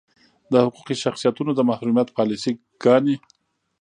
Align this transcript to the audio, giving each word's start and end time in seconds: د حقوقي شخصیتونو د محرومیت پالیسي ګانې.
د 0.51 0.53
حقوقي 0.65 0.95
شخصیتونو 1.03 1.51
د 1.55 1.59
محرومیت 1.69 2.09
پالیسي 2.17 2.51
ګانې. 2.83 3.15